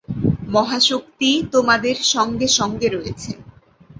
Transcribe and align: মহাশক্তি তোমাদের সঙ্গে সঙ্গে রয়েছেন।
মহাশক্তি 0.47 1.31
তোমাদের 1.51 1.95
সঙ্গে 2.13 2.47
সঙ্গে 2.59 2.87
রয়েছেন। 2.87 3.37